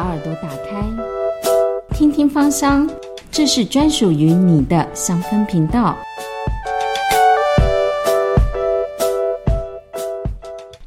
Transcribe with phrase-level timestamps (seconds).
[0.00, 2.88] 把耳朵打开，听听芳香，
[3.30, 5.94] 这是专属于你的香氛频道。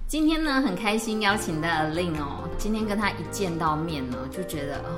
[0.08, 2.50] 今天呢，很开心邀请到 Lin 哦。
[2.58, 4.98] 今天跟他一见到面呢，就觉得哦，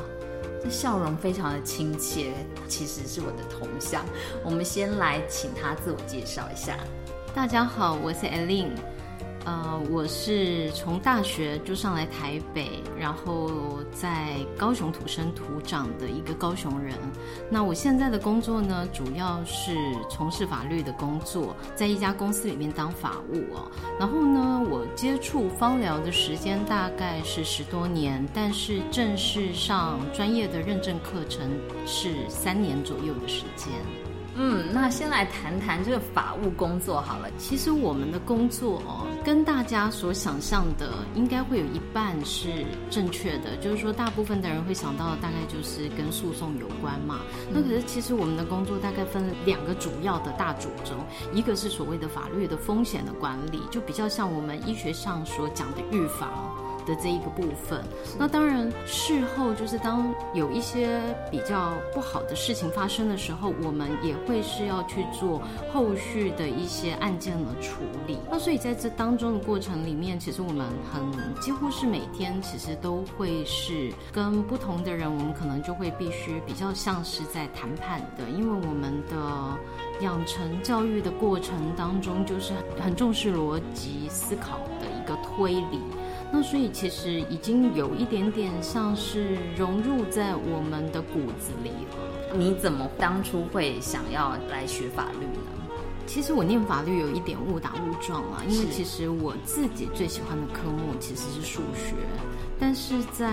[0.63, 2.31] 这笑容非常的亲切，
[2.69, 4.01] 其实是我的同乡。
[4.45, 6.77] 我们先来请他自我介绍一下。
[7.33, 8.69] 大家好，我是 Elin。
[9.45, 16.95] 呃，我是从大学就上来台北，然后在高雄土生土长的一个高雄人。
[17.47, 19.77] 那我现在的工作呢，主要是
[20.09, 23.69] 从事法律的工作，在一家公司里面当法务哦。
[23.99, 31.47] 然后呢，我接触芳疗的时间大概是十多年，但是正式上专业的认证课程
[31.85, 33.71] 是三年左右的时间。
[34.37, 37.29] 嗯，那先来谈谈这个法务工作好了。
[37.37, 47.21] 其实我们的工作哦，跟大家所想象的应该会有一半是正确的，就是说大部分的人会想到大概就是跟诉讼有关嘛。
[47.49, 50.95] 那可是其实我们的工作大概分两个主要的大主轴，
[51.33, 56.54] 一个是所谓的法律的风险的管理，就比较像我们医学上所讲的预防。
[56.85, 57.83] 的这一个部分，
[58.17, 65.41] 那当然事后就是当有一些比较不好的事情发生的时候，我们也会是要去做
[65.73, 68.17] 后续的一些案件的处理。
[68.29, 71.03] 那所以在这当中的过程里面，其实我们很
[71.41, 79.57] 几乎是每天其实都会是跟不同的人，我们可能就会必须比较像是在谈判的，因为我们的
[80.01, 85.79] 养成教育的过程当中，就是很重视逻辑思考的一个推理。
[86.31, 92.37] 那所以其实已经有一点点像是融入在我们的骨子里了。
[92.37, 95.51] 你怎么当初会想要来学法律呢？
[96.07, 101.95] 其实我念法律有一点误打误撞啊，因为其实我自己最喜欢的科目其实是数学，
[102.59, 103.27] 但是在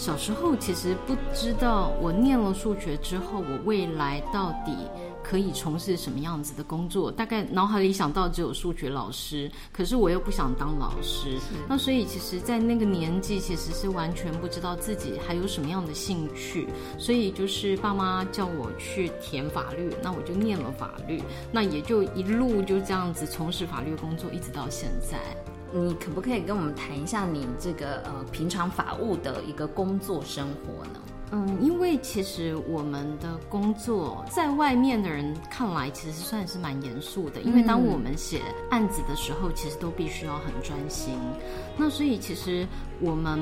[0.00, 4.74] 小时候其实不知道我念了数学之后，我未来到底。
[5.22, 7.12] 可以从事什么样子的工作？
[7.12, 11.38] 大概脑海里想到只有数学老师，可是我又不想当老师。
[11.68, 16.66] 那所以其实，在那个年纪，其实是完全不知道自己还有什么样的兴趣。
[16.98, 21.22] 所以就是爸妈叫我去填法律，那我就念了法律，
[21.52, 25.18] 那也就一路就这样子从事法律工作，一直到现在。
[25.72, 31.00] 你可不可以跟我们谈一下你这个呃平常法务的一个工作生活呢？
[31.32, 37.40] 嗯，因为其实我们的工作在外面的人看来，其实算是蛮严肃的。
[37.40, 41.14] 因为当我们写案子的时候，其实都必须要很专心。
[41.76, 42.66] 那所以其实
[43.00, 43.40] 我们。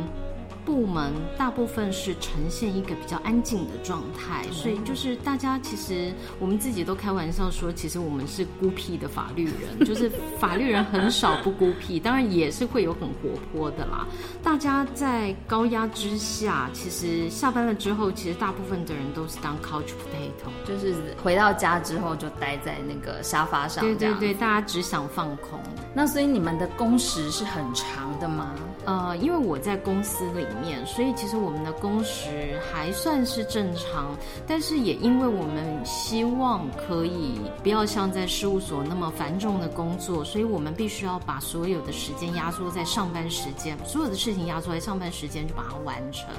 [0.69, 14.07] 部门大部分是呈现一个比较安静的状态，所以就是大家其实我们自己都开玩笑说，其实我们是孤僻的法律人， 就是法律人很少不孤僻，当然也是会有很活泼的啦。
[14.43, 23.83] 大家在高压之下，其实下班了之后，其实大部分的人都是当 couch potato，就是回到家之后就待在那个沙发上。
[23.83, 25.59] 对对对，大家只想放空。
[25.95, 28.55] 那所以你们的工时是很长的吗？
[28.89, 34.17] 呃，因为我在公司里面，所以其实我们的工时还算是正常。
[34.47, 46.31] 但是也因为我们希望可以不要像在事务所那么繁重的工作，所以我们必须要把所有的时间压缩在上班时间，所有的事情压缩在上班时间就把它完成。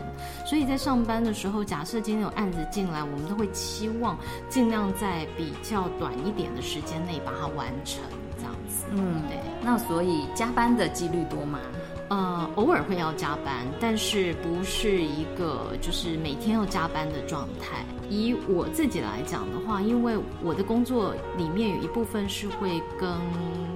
[0.43, 4.17] 所以在上班的时候，假设今天有案子进来，我们都会期望
[4.49, 8.01] 尽量在比较短一点的时间内把它完成，
[8.39, 8.85] 这样子。
[8.89, 9.37] 嗯，对。
[9.61, 11.59] 那所以加班的几率多吗？
[12.09, 17.85] 呃，偶尔会要加班，但是不是一个就是每天要加班的状态。
[18.09, 23.15] 以我自己来讲的话，因为我的工作里面有一部分是会跟，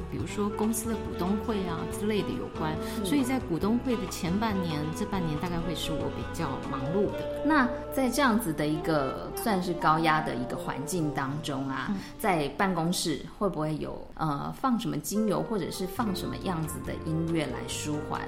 [0.10, 7.44] 比如说公司的股东会啊之类的有关，所以在股东会的前半年，这半年大概会是我比较忙碌的。
[7.46, 18.23] 那在这样子的一个算是高压的一个环境当中啊，在办公室会不会有呃放什么精油，或者是放什么样子的音乐来舒缓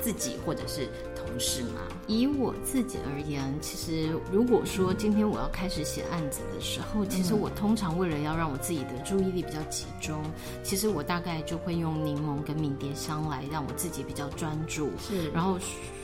[0.00, 1.80] 自己或者是同事吗？
[2.06, 10.22] 以我自己而言，其实如果说今天我要开始写案子的时候，其实我通常为了要让我自己的注意力比较集中，
[10.62, 15.58] 其实我大概就会用柠檬跟迷迭香来让我自己比较专注，是，然后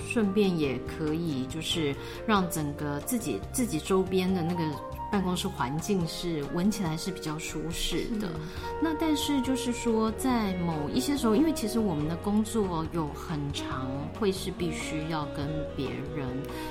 [0.09, 1.95] 顺便也可以就是
[2.27, 4.63] 让整个自己自己周边的那个。
[5.17, 8.29] 办公室环境是闻起来是比较舒适的，
[8.83, 13.89] 那但是就是说，在某一些时候，因为其实我们的工作有很长，
[14.21, 16.29] 会是必须要跟别人，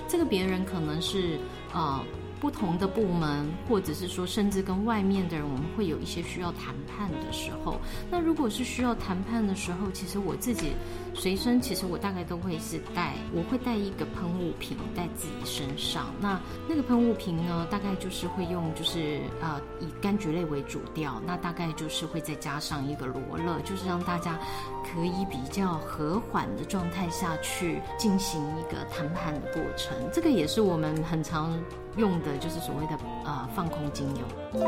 [0.08, 1.40] 这个别人可能是
[1.74, 2.00] 呃
[2.40, 7.80] 不同的部门，或者是说甚至跟外面的人，我们会有一些需要谈判的时候。
[8.12, 10.74] 那如果是需要谈判的时候，其实我自己
[11.14, 16.14] 随身，其实我大概都会是带，我会带一个喷雾瓶在自己身上。
[16.20, 24.38] 那那个喷雾瓶呢，大概就是会用，就是呃以柑橘类为主调，那大概就是会再加上一个罗勒，就是让大家
[24.84, 29.96] 可以比较和缓的状态下去进行一个谈判的过程。
[30.14, 31.58] 这个也是我们很常
[31.98, 34.66] 用的，就是所谓的呃放空精油。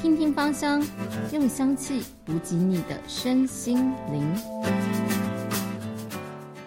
[0.00, 0.82] 听听芳香，
[1.30, 4.34] 用香气补给你的身心灵。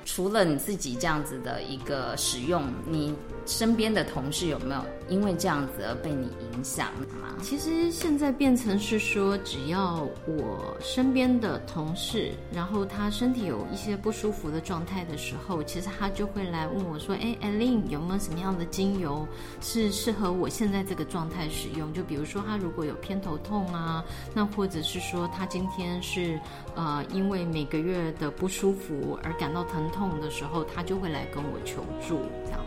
[0.06, 3.14] 除了你自己这样子的一个使用，你。
[3.45, 7.36] 身边的同事有没有因为这样子而被你影响吗？
[7.44, 19.27] 其实现在变成是说，只要我身边的同事，然后他身体有一些不舒服的状态的时候，其实他就会来问我说：“哎，艾琳有没有什么样的精油
[19.62, 21.94] 是适合我现在这个状态使用？
[21.94, 24.03] 就比如说他如果有偏头痛啊，
[24.33, 26.39] 那或者是说他今天是
[26.74, 32.59] 呃因为每个月的不舒服而感到疼痛的时候，他就会来跟我求助这样。”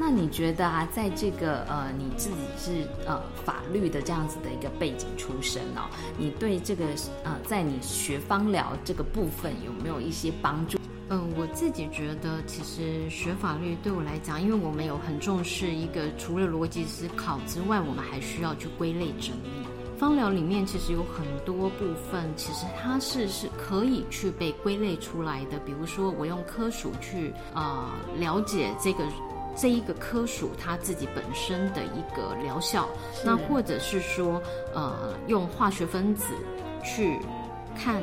[0.00, 6.86] 那你觉得啊，在这个呃，你自己是呃法律的这样子的一个背景出身哦，你对这个
[7.22, 10.78] 呃，在你学芳疗这个部分有没有一些帮助？
[11.10, 19.50] 嗯，我自己觉得，其实学法律对我来讲，因为我们有很重视一个除了逻辑思考之外，我们还需要去归类整理。
[19.98, 25.58] 芳疗里面其实有很多部分，其实它是是可以去被归类出来的。
[25.58, 29.04] 比如说，我用科属去啊了解这个。
[29.60, 32.88] 这一个科属它自己本身的一个疗效，
[33.22, 34.40] 那或者是说，
[34.74, 36.24] 呃，用化学分子
[36.82, 37.18] 去
[37.76, 38.00] 看。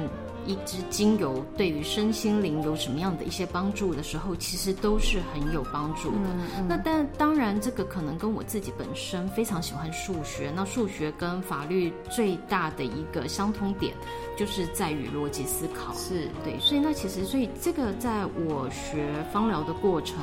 [0.47, 6.29] 一支精油对于身心灵有什么样的一些帮助的时候，其实都是很有帮助的。
[6.69, 10.49] 那但当然，这个可能跟我自己本身非常喜欢数学。
[10.55, 13.93] 那数学跟法律最大的一个相通点，
[14.37, 15.93] 就是在于逻辑思考。
[15.93, 20.17] 是对，所以那其实，所以这个在我学芳疗的过程，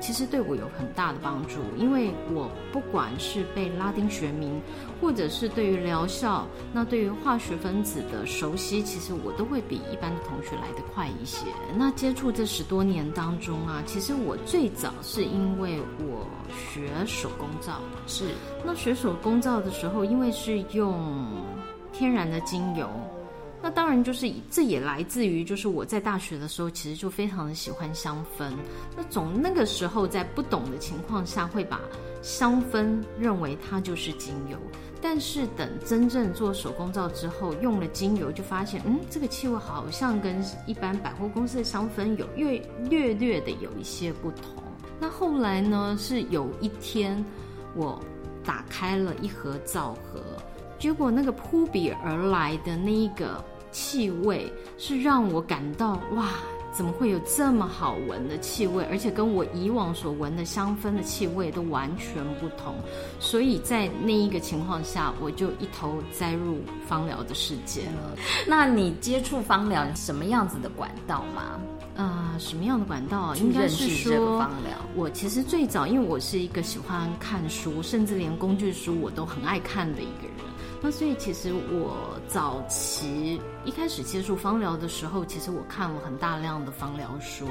[0.00, 1.60] 其实对我有很大的帮助。
[1.76, 4.60] 因为我不管是被拉丁学名，
[5.00, 9.62] 或者是对于疗效，那对于化学分子的熟悉，其实我都会。
[9.68, 11.46] 比一般的同学来得快一些。
[11.76, 16.26] 那接触这十多年当中啊，其实我最早是因为我
[16.72, 18.30] 学手工皂，是
[18.64, 20.98] 那学手工皂的时候，因为是用
[21.92, 22.88] 天然的精油，
[23.62, 28.52] 那当然就是这也来自于就是我在大学的时候，其实就非常的喜欢香氛。
[28.96, 31.80] 那总那个时候在不懂的情况下，会把
[32.22, 34.58] 香氛认为它就是精油。
[35.00, 42.60] 但是等真正做手工皂之后，用了精油就发现，嗯，这个气味好像跟一般百货公司的香氛有略
[42.90, 44.62] 略略的有一些不同。
[44.98, 47.24] 那后来呢，是有一天
[47.76, 48.02] 我
[48.44, 50.20] 打开了一盒皂盒，
[50.80, 56.30] 结果那个扑鼻而来的那一个气味，是让我感到哇。
[56.70, 58.84] 怎么会有这么好闻的气味？
[58.90, 62.74] 而且跟我以往所闻的香氛的气味都完全不同。
[63.18, 68.16] 所以在那一个情况下，我就一头栽入芳疗的世界了。
[68.46, 71.60] 那你接触芳疗什么样子的管道吗？
[71.96, 73.34] 啊，什么样的管道？
[73.34, 74.46] 应该是说，
[74.94, 80.27] 我其实最早，因为我是一个喜欢看书，甚至连工具书我都很爱看的一个人。
[80.80, 87.48] 那所以其实我早期一开始接触芳疗的时候，其实我看了很大量的芳疗书。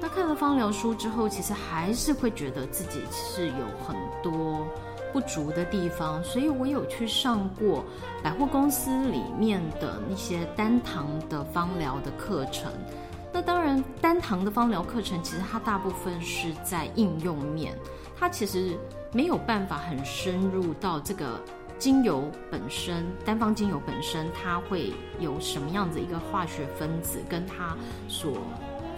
[0.00, 4.66] 那看了芳疗书之后，其实还是会觉得自己是有很多
[5.12, 7.84] 不足的地方，所以我有去上过
[8.24, 12.72] 百货公司里面的那些单堂的芳疗的课程。
[13.32, 17.78] 那当然，单堂的芳疗课程其实它大部分是在应用面，
[18.18, 18.76] 它其实
[19.12, 21.40] 没有办法很深入到这个。
[21.78, 27.76] 精油本身，单方精油本身，它会有什么样子一个化学分子，跟它
[28.08, 28.38] 所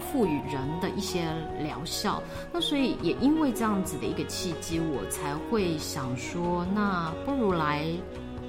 [0.00, 1.25] 赋予人的一些
[1.61, 2.23] 疗效。
[2.52, 7.87] 那所以也因为这样子的一个契机，我才会想说，那不如来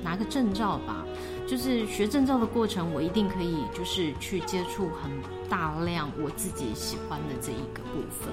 [0.04, 1.04] 拿个证照吧。
[1.48, 5.10] 就是学证照的过程，我一定可以就是去接触很
[5.50, 8.28] 大量我自己喜欢的这一个部分。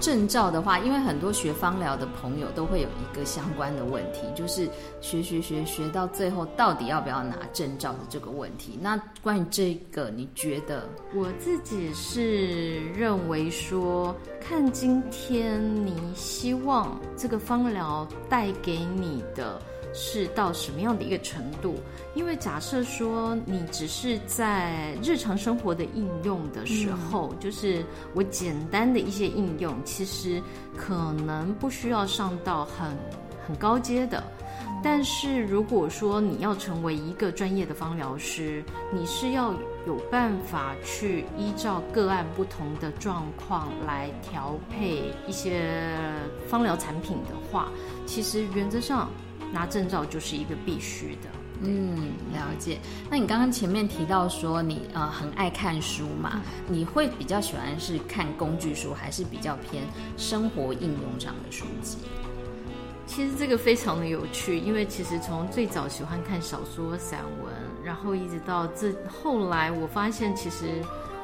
[0.00, 4.68] 证照的话，因为很多学芳疗的朋友都会有一个相关的问题，就是
[5.00, 8.78] 学学学学到最后，到底要不要拿证照的这个问题。
[8.80, 10.88] 那关于这个，你觉得？
[11.14, 19.60] 我自己是认为说，看今天你希望这个芳疗带给你的。
[19.92, 21.76] 是到什么样的一个程度？
[22.14, 30.42] 因为假设说你只是在日常生活的应用的时候，就是我简单的一些应用，其实
[30.76, 32.96] 可能不需要上到很
[33.46, 34.22] 很高阶的。
[34.82, 39.52] 但是如果说你要成为一个专业的芳疗师，你是要
[39.86, 45.78] 有办法去依照个案不同的状况来调配一些
[46.48, 47.68] 芳疗产品的话，
[48.06, 49.10] 其实原则上
[49.52, 51.28] 拿证照就是一个必须的。
[51.62, 51.94] 嗯，
[52.32, 52.78] 了解。
[53.10, 56.40] 那你刚刚前面提到说你呃很爱看书嘛？
[56.66, 59.84] 你会比较喜欢是看工具书，还是比较偏
[60.16, 61.98] 生活应用上的书籍？
[63.06, 67.52] 其实这个非常的有趣，因为其实从最早喜欢看小说、散文，
[67.84, 70.80] 然后一直到这后来，我发现其实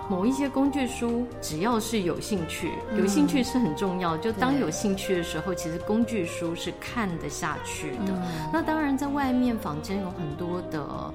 [0.08, 4.16] 某一些工具书，只要是有兴趣，有兴趣是很重要。
[4.16, 8.22] 就当有兴趣的时候，其实工具书是看得下去的。
[8.52, 11.12] 那当然，在外面坊间有很多的。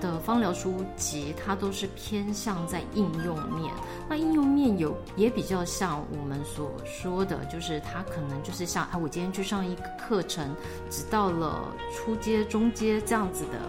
[0.00, 3.70] 的芳疗书籍，它都是偏向在应用面。
[4.08, 10.56] 那应用面有也比较像我们所说的，就是它可能就是像啊，我今天去上一个课程，
[10.88, 13.60] 只到了初阶、中阶这样子的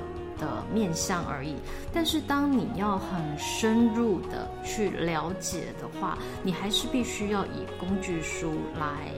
[0.42, 1.56] 的面向而已。
[1.94, 9.10] 但是当你要很深入的去了解的话，你还是必须要以工具书来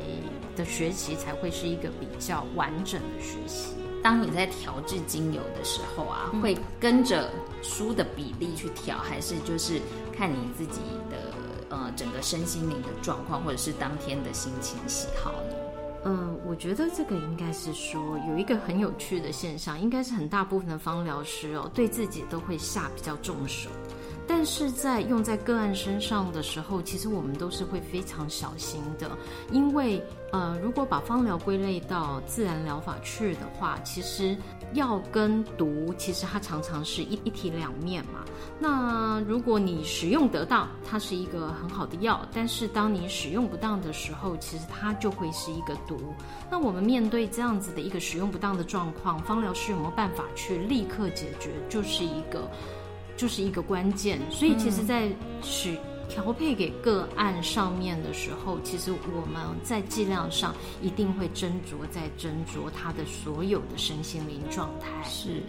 [0.56, 3.70] 的学习，才会是一个比较完整的学习。
[4.03, 7.30] 当你在调制精油的时候啊，会跟着
[7.62, 9.80] 书的比例去调，还是就是
[10.15, 11.18] 看你自己的
[11.70, 15.52] 呃整个身心灵的状况，或者是当天的心情喜好呢？
[16.05, 23.69] 嗯，我觉得这个应该是说有一个很有趣的现象，应该是很大部分的芳疗师哦，对自己都会下比较重手。
[24.27, 29.12] 但是在用在个案身上的时候，其实我们都是会非常小心的，
[29.51, 30.01] 因为
[30.32, 34.36] 呃，如果把芳疗归类到自然疗法去的话，其实
[34.74, 38.24] 药跟毒其实它常常是一一体两面嘛。
[38.60, 46.13] 那如果你使用得当，它是一个很好的药；但是当你使用不当的时候，其实它就会是一个毒。
[46.50, 51.51] 那我们面对这样子的一个使用不当的状况，芳疗师有没有办法去立刻解决？
[51.70, 52.50] 就是一个。
[53.24, 55.10] 就是一个关键，所以其实，在
[55.42, 64.88] 取调配给个案上面的时候，其实我们在剂量上一定会斟酌，在斟酌他的所有的身心灵状态。
[65.10, 65.42] 是，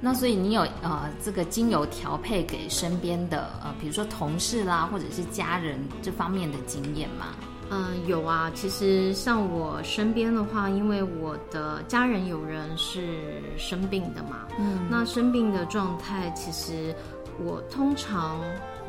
[0.00, 7.34] 那所以你有呃这个精油调配给身边的呃，比如说同事啦，或者是家人这方面的经验吗？
[7.72, 8.50] 嗯，有啊。
[8.54, 16.94] 其实像我身边的话，因为我的家人有人是生病的嘛，嗯，那生病的状态，其实
[17.42, 18.38] 我通常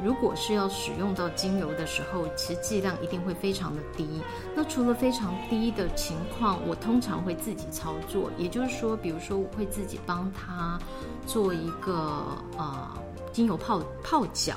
[0.03, 4.05] 如果是要使用到精油的时候，其实剂量一定会非常的低。
[4.53, 10.77] 那除了非常低的情况，我通常会自己操作，也就是说，比如说我会自己帮他
[11.25, 12.89] 做一个呃
[13.31, 14.55] 精油泡泡脚。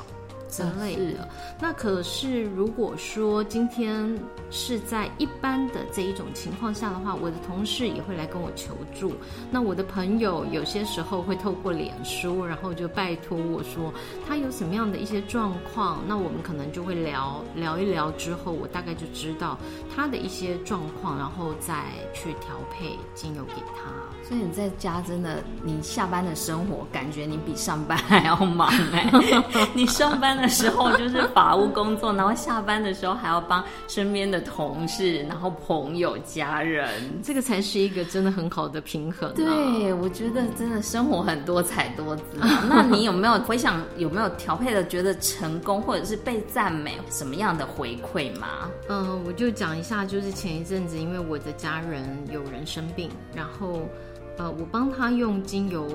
[0.49, 1.29] 之类的，
[1.61, 4.19] 那可是如果说今天
[4.51, 9.13] 是在一般的这一种情况下的话，我的同事也会来跟我求助。
[9.51, 13.93] 那我的朋友有些时候会透过脸书，然后就拜托我说
[14.27, 19.59] 他有什么样的一些状况，那我们可能就会聊聊一聊之后，我大概就知道
[19.95, 21.85] 他的一些状况，然后再
[22.15, 23.91] 去调配精油给他。
[24.29, 29.11] 所以你在家真的，你下班的生活感觉你比上班还要忙哎，
[29.75, 30.36] 你上班。
[30.37, 36.89] 的时候就是法务工作，然后下班的时候还要帮身边的同事、然后朋友、家人，
[37.23, 39.33] 这个才是一个真的很好的平衡。
[39.35, 42.23] 对，我觉得真的生活很多彩多姿。
[42.69, 48.71] 那你有没有回想有没有调配的觉得成功，或者是被赞美什么样的回馈吗？
[48.89, 53.81] 嗯，我就讲一下，就是前一阵子因为我的家人有人生病，然后
[54.39, 55.87] 呃，我帮他用精油。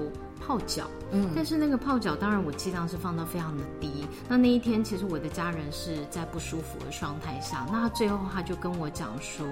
[0.45, 4.05] 泡脚，嗯，但是那个泡脚，当然我剂量是放到非常的低。
[4.27, 9.45] 那那一天，其实我的家人是在不舒服的状态下，那他最后他就跟我讲说，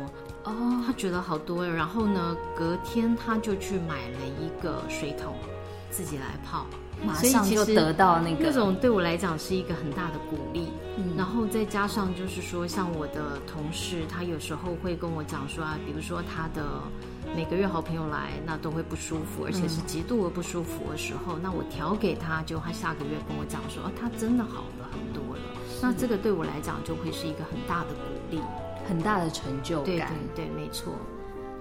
[0.43, 5.35] 哦，他觉得好多了然后呢，隔天他就去买了一个水桶，
[5.91, 6.65] 自己来泡，
[7.05, 10.69] 马上就得到那个那种对我来讲是一个很大的鼓励。
[10.97, 16.63] 嗯，然后再加上就是说，像我的同事，他有时候会跟我讲说啊，比如说他的。
[17.35, 25.41] 每个月好朋友来，那都会不舒服，而且是极度的不舒服的时候，那我调给他，就他下个月跟我讲说，他真的好了很多了。
[25.81, 28.41] 那这个对我来讲就会是一个很大的鼓励，
[28.87, 29.85] 很大的成就感。
[29.85, 29.97] 对
[30.35, 30.93] 对对，没错。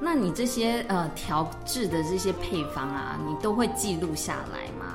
[0.00, 4.88] 那你这些呃调制的这些配方啊，你都会记录下来吗？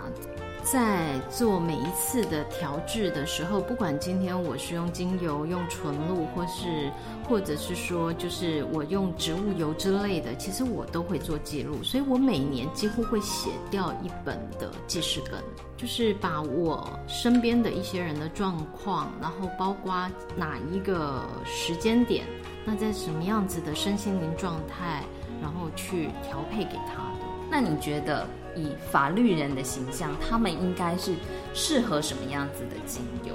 [0.63, 6.91] 在做每一次的调制的时候，不管今天我是用精油、用纯露，或是
[7.27, 11.83] 或者是说就是我用植物油之类的，其实我都会做记录。
[11.83, 15.43] 所以我每年几乎会写掉一本的记事本，
[15.75, 22.25] 就是把我身边的一些人的状况，然后包括哪一个时间点，
[22.65, 25.03] 那在什么样子的身心灵状态。
[25.41, 27.25] 然后去调配给他的。
[27.51, 28.25] 那你觉得
[28.55, 31.13] 以法律人的形象，他们应该是
[31.53, 33.33] 适合什么样子的精油？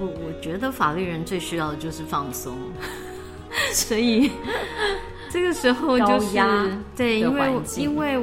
[0.00, 2.56] 我我觉得法律人最需要的就是放松，
[3.72, 4.30] 所以
[5.30, 6.38] 这个时候就是
[6.96, 8.18] 对，因为因为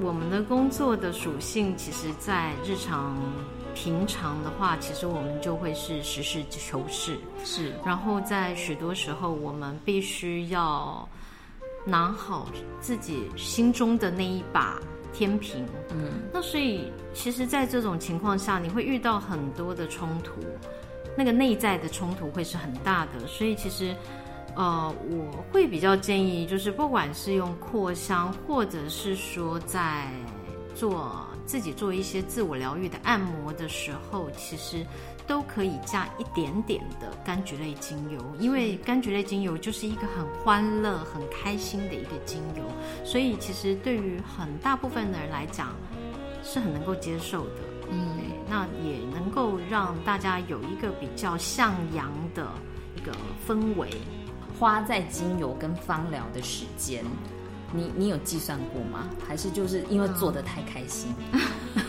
[0.00, 3.16] 我们的工作的属性，其实，在日常
[3.74, 7.72] 平常的话，其实我们就会是实事求是，是。
[7.84, 11.08] 然后在许多时候，我们必须要
[11.84, 12.46] 拿好
[12.80, 14.80] 自己心中的那一把
[15.18, 15.66] 天平。
[15.90, 20.34] 嗯，那所以，其实，在这种情况下，你会遇到很多的冲突。
[21.16, 23.92] 那个内在的冲突会是很大的，所以其实，
[24.54, 30.06] 呃，我会比较建议，就是不管是用扩香，或者是说在
[30.78, 34.86] 做自己做一些自我疗愈的按摩的时候，其实
[35.26, 42.62] 都可以加一点点的柑橘类精油，因为柑橘类精油就是一个很欢乐、很开心的一个精油，
[43.04, 45.74] 所以其实对于很大部分的人来讲，
[46.44, 47.62] 是很能够接受的。
[47.90, 48.18] 嗯，
[48.48, 52.46] 那也能够让大家有一个比较向阳的
[52.94, 53.12] 一个
[53.46, 53.90] 氛围。
[54.58, 57.04] 花在精油跟芳疗的时间，
[57.72, 59.08] 你你有计算过吗？
[59.26, 61.14] 还是就是因为做的太开心？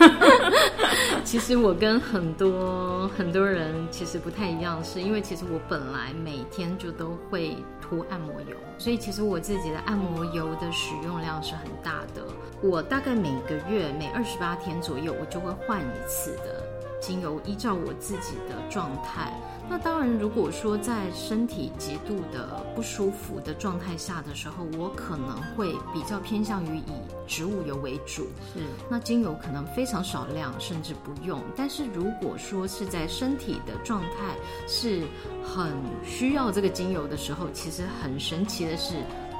[1.23, 12.23] 其实我跟很多很多人其实不太一样，是因为其实我本来每天就都会涂按摩油，所以其实我自己的按摩油的使用量是很大的。
[12.61, 16.63] 我大概每个月每二十八天左右，我就会换一次的
[17.01, 19.33] 精油，依照我自己的状态。
[19.69, 26.91] 那当然，如果说在身体极度的不舒服的状态下的时候，我可能会比较偏向于以
[27.27, 28.23] 植物油为主。
[28.51, 31.39] 是，那精油可能非常少量，甚至不用。
[31.55, 34.35] 但是如果说是在身体的状态
[34.67, 35.03] 是
[35.43, 35.71] 很
[36.03, 38.95] 需要这个精油的时候，其实很神奇的是，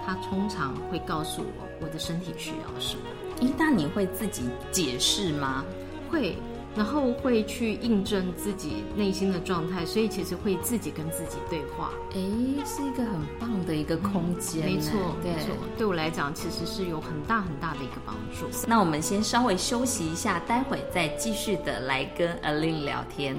[0.06, 3.02] 它通常会告诉我我的身体需要什么。
[3.42, 5.66] 一旦你会自己解释吗？
[6.12, 6.38] 会。
[6.80, 11.92] 然后会去印证自己内心的状态，所以其实会自己跟自己对话。
[12.12, 12.22] 哎，
[12.66, 14.64] 是一个很棒的一个空间。
[14.64, 18.46] 没错，没错，对我来讲其实是有很大很大的一个帮助。
[18.66, 23.36] 那我们先稍微休息一下，待会再继续的来跟 Alin 聊天，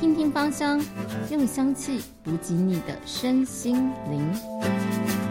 [0.00, 0.80] 听听芳香，
[1.28, 5.29] 用香气补给你的身心灵。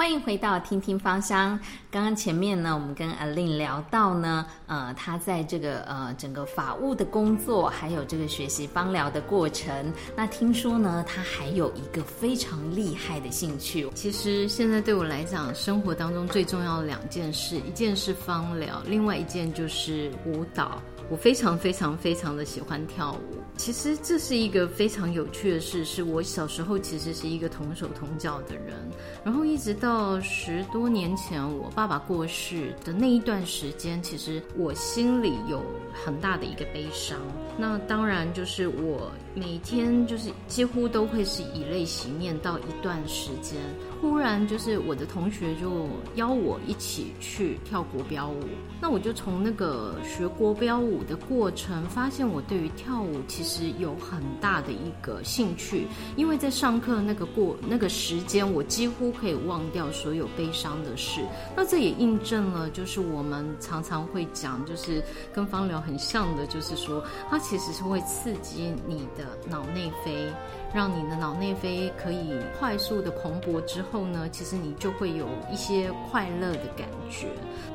[0.00, 1.60] 欢迎回到听听芳香。
[1.90, 9.92] 刚刚前面呢，我们跟阿令聊到呢，呃，他在这个呃整个法务的工作，还有这个学习芳疗的过程。
[10.16, 13.90] 那听说呢，他还有一个非常厉害的兴趣。
[13.94, 20.80] 其实现在对我来讲，生活当中最重要的两件事，一件是芳疗，另外一件就是舞蹈。
[21.10, 23.39] 我非常非常非常的喜欢跳舞。
[23.60, 28.74] 其实这是一个非常有趣的事，是我小时候其实是一个同手同脚的人，
[29.22, 37.18] 然后一直到十多年前我爸爸过世的那一段时间，其实我心里有很大的一个悲伤。
[37.58, 43.58] 那当然就是我每天就是几乎都会是以泪洗面到一段时间。
[44.00, 48.40] 忽然就是我的同学就邀我一起去跳国标舞，
[48.80, 55.86] 那我就从那个学国标舞的过程，发现我对于跳舞其实有很大的一个兴趣，
[56.16, 61.20] 因为在上课那个过那个时间，我几乎可以忘掉所有悲伤的事。
[61.54, 70.32] 那这也印证了，就是我们常常会讲，就是跟芳疗很像的，就是说它其实是会刺激你的脑内啡。
[70.72, 77.26] 让你的脑内啡可以 快速的蓬勃之后后呢，其实你就会有一些快乐的感觉。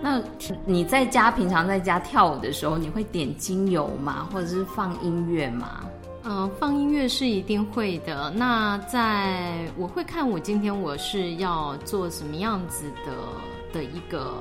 [0.02, 0.22] 那
[0.66, 4.28] 你在家平常在家跳舞的时候，你会点精油吗？
[4.32, 5.86] 或者是放音乐吗？
[6.24, 8.32] 嗯，放音乐是一定会的。
[8.32, 13.12] 那在我会看我今天我是要做什么样子的
[13.74, 14.34] 的一个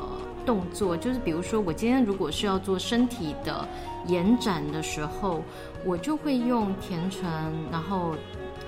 [0.46, 3.68] 动作，就是比如说我今天如果是要做身体的
[4.06, 5.42] 延展的时候，
[5.84, 7.22] 我就会用甜橙，
[7.70, 8.14] 然后。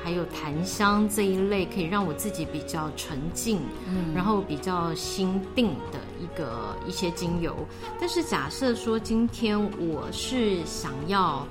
[0.06, 7.56] 还有檀香这一类可以让我自己比较沉静，嗯，然后比较心定的一个一些精油。
[7.98, 11.44] 但是假设说今天我是想要。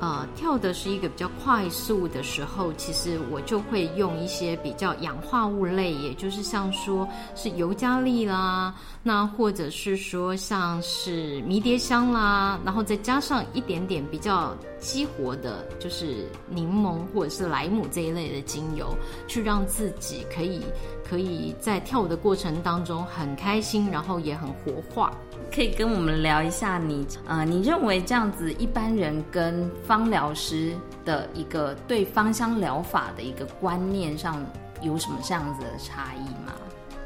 [0.00, 8.74] 呃，跳的是一个比较快速的时候，其实我就会用一些比较氧化物类，也就是像说是尤加利啦，
[9.04, 18.94] 那或者是说像是迷迭香啦，然后再加上一点点比较激活的，就是柠檬或者是莱姆这一类的精油，
[19.28, 20.60] 去让自己可以
[21.08, 25.12] 可以在跳舞的过程当中很开心，然后也很活化。
[25.54, 34.44] 可以跟我们聊一下你呃，你认为这样子一般人跟芳疗师的一个对芳香疗法的一个观念上
[34.80, 36.54] 有什么这样子的差异吗？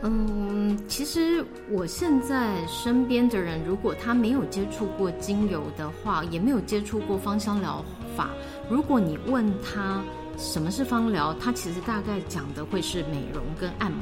[0.03, 7.85] 嗯，其实我现在身边的人，如果他没有接触过精油的话，也没有接触过芳香疗
[8.17, 8.31] 法，
[8.71, 10.03] 如果你问他
[10.37, 14.01] 什么是芳疗，他其实大概讲的会是美容跟按摩。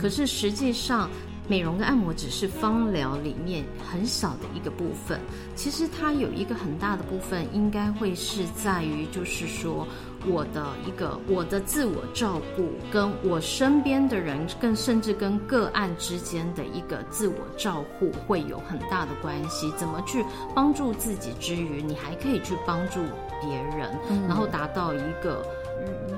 [0.00, 1.08] 可是实际上，
[1.48, 5.20] 美容跟按摩只是芳疗里面很小的一个部分。
[5.54, 9.86] 其实它有一个很大的部分，应该会是在于，就是说
[10.28, 19.72] 我的一个我的自我照顾，跟我身边的人，更甚至跟个案之间的一个自我照护，会有很大的关系。
[19.76, 23.00] 怎么去帮助自己之余，你还可以去帮助
[23.40, 23.90] 别人，
[24.28, 25.44] 然后达到一个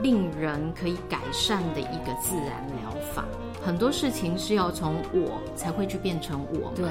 [0.03, 3.25] 令人可以改善的一个自然疗法。
[3.65, 6.89] 很多事情是要从我才会去变成我，对。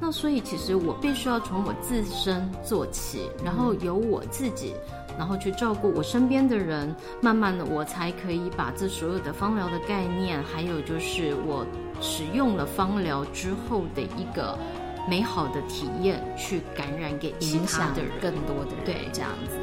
[0.00, 4.74] 那所以其实我必须要从我自身做起，然后由我自己，
[5.18, 11.66] 然后去照顾我身边的人，慢慢的我才可以把这所有的芳疗的概念，还有就是我
[12.00, 14.58] 使用了芳疗之后的一个
[15.08, 19.56] 美好的体验，去感染给其他的人，更多的人，对，这样子。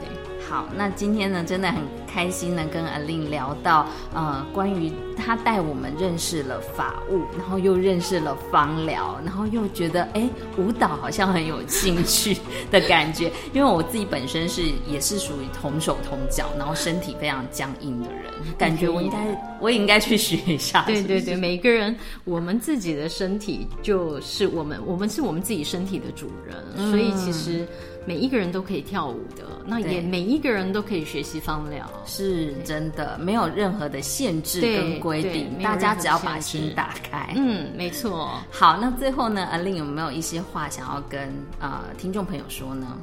[0.52, 12.36] 好，那今天呢，真的很开心呢，跟阿令聊到，呃，关于他带我们认识了法务，然后又认识了芳疗，然后又觉得，哎，舞蹈好像很有兴趣
[12.70, 13.32] 的感觉。
[13.54, 18.26] 因为我自己本身是也是属于同手同脚，然后身体非常僵硬的人，
[18.58, 20.84] 感觉我应该我也应该去学一下。
[20.86, 27.66] 对对对，每个人我们自己的身体就是我们，我们是我们自己身体的主人，所以其实。
[28.06, 37.34] 每一个人都可以跳舞的，那也每一个人都可以学习芳疗，是真的，没有任何的限制跟规定，大家只要把心打开。
[37.36, 38.32] 嗯，没错。
[38.50, 42.98] 好，那最后呢，阿令有没有一些话想要跟呃听众朋友说呢？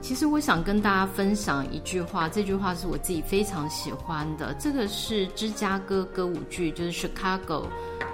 [0.00, 4.54] 其实我想跟大家分享一句话，这句话是我自己非常喜欢的。
[4.58, 7.64] 这个是芝加哥歌舞剧，就是 Chicago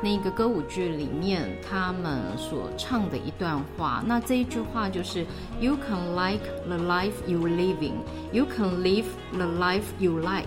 [0.02, 4.02] 那个歌舞剧里面他们所唱的一段话。
[4.04, 5.24] 那这一句话就是
[5.60, 7.94] “You can like the life you living,
[8.32, 10.44] you can live the life you like”，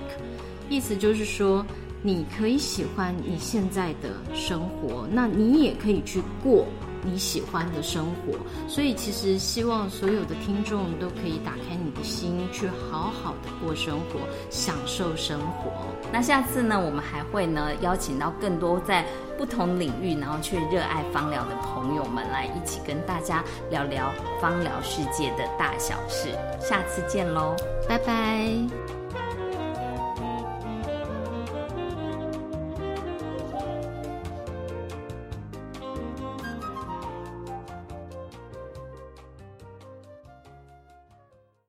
[0.69, 1.65] 意思就是说，
[2.03, 6.65] 你可以喜欢你现在的生活，那你也可以去过。
[7.03, 15.71] 你喜欢的生活，所以其实希望所有的听众都可以打开你的心，去好好的过生活，享受生活。
[16.11, 19.05] 那下次呢，我们还会呢邀请到更多在
[19.37, 26.29] 不同领域，然后却热爱芳疗的朋友们来一起跟大家聊聊芳疗世界的大小事。
[26.59, 27.55] 下次见喽，
[27.87, 28.98] 拜拜。